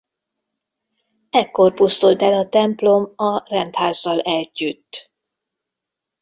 [1.29, 5.11] Ekkor pusztult el a templom a rendházzal együtt.